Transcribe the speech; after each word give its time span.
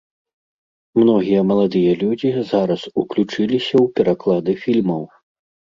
Многія 1.01 1.41
маладыя 1.51 1.93
людзі 2.05 2.29
зараз 2.53 2.81
уключыліся 3.03 3.71
ў 3.71 3.85
пераклады 3.99 4.61
фільмаў. 4.65 5.11